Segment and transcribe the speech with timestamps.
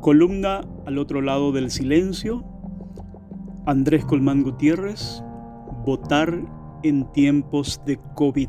[0.00, 2.42] Columna al otro lado del silencio.
[3.66, 5.22] Andrés Colmán Gutiérrez.
[5.84, 6.40] Votar
[6.82, 8.48] en tiempos de COVID.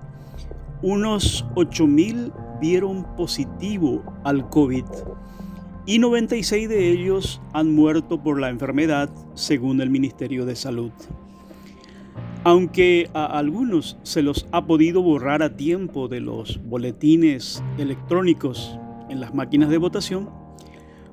[0.83, 4.84] unos 8.000 vieron positivo al COVID
[5.87, 10.93] y 96 de ellos han muerto por la enfermedad, según el Ministerio de Salud.
[12.45, 18.78] Aunque a algunos se los ha podido borrar a tiempo de los boletines electrónicos
[19.09, 20.31] en las máquinas de votación,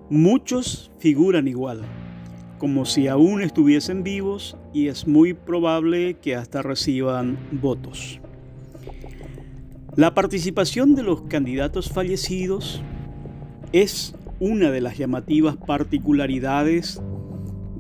[0.10, 1.82] muchos figuran igual,
[2.60, 8.22] como si aún estuviesen vivos y es muy probable que hasta reciban votos.
[9.98, 12.84] La participación de los candidatos fallecidos
[13.74, 17.02] es una de las llamativas particularidades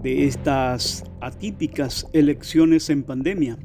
[0.01, 3.59] de estas atípicas elecciones en pandemia,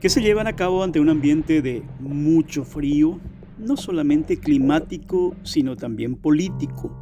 [0.00, 3.18] que se llevan a cabo ante un ambiente de mucho frío,
[3.58, 6.96] no solamente climático, sino también político,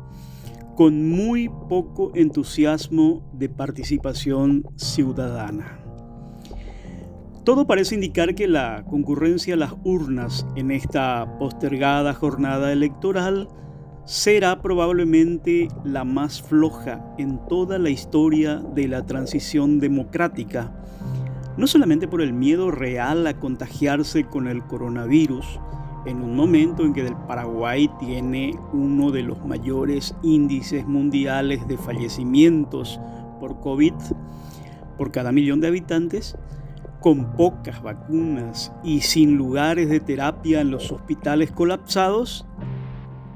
[0.77, 5.84] con muy poco entusiasmo de participación ciudadana.
[7.45, 13.49] Todo parece indicar que la concurrencia a las urnas en esta postergada jornada electoral
[14.07, 20.73] será probablemente la más floja en toda la historia de la transición democrática,
[21.59, 25.61] no solamente por el miedo real a contagiarse con el coronavirus,
[26.07, 31.77] en un momento en que el Paraguay tiene uno de los mayores índices mundiales de
[31.77, 32.99] fallecimientos
[33.39, 33.93] por COVID
[34.97, 36.37] por cada millón de habitantes,
[37.05, 42.47] con pocas vacunas y sin lugares de terapia en los hospitales colapsados,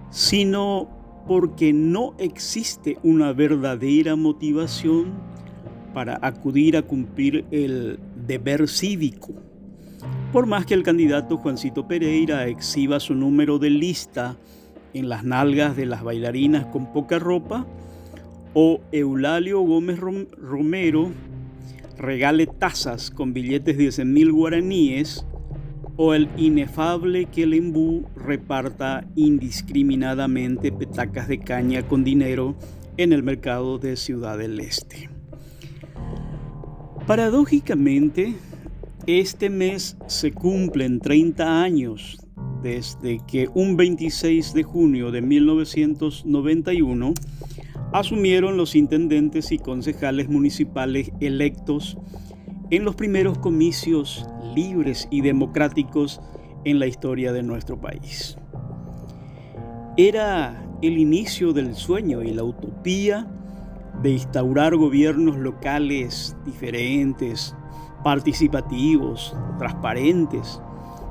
[0.08, 0.88] sino
[1.26, 5.12] porque no existe una verdadera motivación
[5.92, 9.34] para acudir a cumplir el deber cívico.
[10.32, 14.38] Por más que el candidato Juancito Pereira exhiba su número de lista
[14.94, 17.66] en las nalgas de las bailarinas con poca ropa,
[18.54, 21.10] o Eulalio Gómez Romero
[21.98, 25.26] regale tazas con billetes de 10 mil guaraníes
[25.96, 32.54] o el inefable que el embú reparta indiscriminadamente petacas de caña con dinero
[32.96, 35.10] en el mercado de Ciudad del Este.
[37.06, 38.34] Paradójicamente,
[39.06, 42.18] este mes se cumplen 30 años
[42.62, 47.14] desde que un 26 de junio de 1991
[47.92, 51.96] asumieron los intendentes y concejales municipales electos
[52.70, 56.20] en los primeros comicios libres y democráticos
[56.64, 58.36] en la historia de nuestro país.
[59.96, 63.26] Era el inicio del sueño y la utopía
[64.02, 67.56] de instaurar gobiernos locales diferentes,
[68.04, 70.60] participativos, transparentes,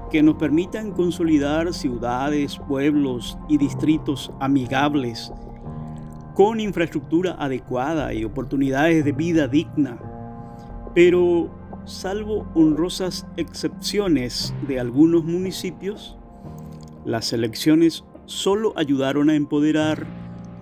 [0.09, 5.33] que nos permitan consolidar ciudades, pueblos y distritos amigables
[6.37, 9.97] con infraestructura adecuada y oportunidades de vida digna.
[10.93, 11.49] Pero,
[11.85, 16.15] salvo honrosas excepciones de algunos municipios,
[17.05, 20.05] las elecciones solo ayudaron a empoderar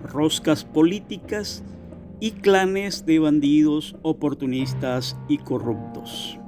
[0.02, 1.62] roscas políticas
[2.20, 6.38] y clanes de bandidos, oportunistas y corruptos.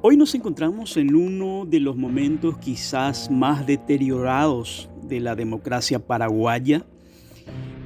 [0.00, 6.86] Hoy nos encontramos en uno de los momentos quizás más deteriorados de la democracia paraguaya,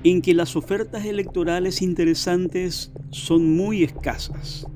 [0.04, 4.66] en que las ofertas electorales interesantes son muy escasas,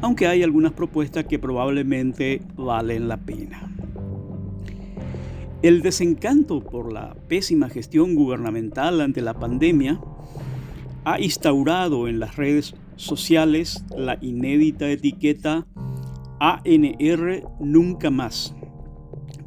[0.00, 3.72] aunque hay algunas propuestas que probablemente valen la pena.
[5.62, 10.00] El desencanto por la pésima gestión gubernamental ante la pandemia
[11.04, 15.66] ha instaurado en las redes sociales la inédita etiqueta
[16.38, 18.54] ANR Nunca Más.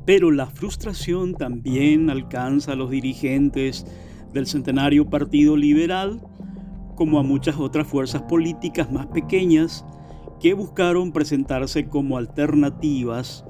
[0.05, 3.85] Pero la frustración también alcanza a los dirigentes
[4.33, 6.21] del centenario Partido Liberal,
[6.95, 9.85] como a muchas otras fuerzas políticas más pequeñas
[10.39, 13.45] que buscaron presentarse como alternativas,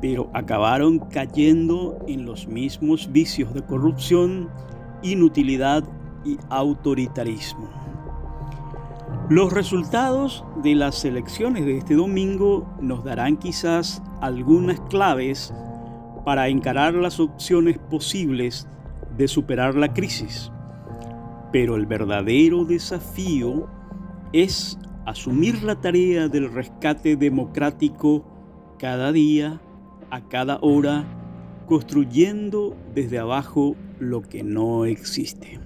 [0.00, 4.48] pero acabaron cayendo en los mismos vicios de corrupción,
[5.02, 5.84] inutilidad
[6.24, 7.68] y autoritarismo.
[9.28, 15.52] Los resultados de las elecciones de este domingo nos darán quizás algunas claves
[16.24, 18.66] para encarar las opciones posibles
[19.16, 20.50] de superar la crisis.
[21.52, 23.68] Pero el verdadero desafío
[24.32, 28.24] es asumir la tarea del rescate democrático
[28.78, 29.60] cada día
[30.10, 31.04] a cada hora
[31.66, 35.60] construyendo desde abajo lo que no existe.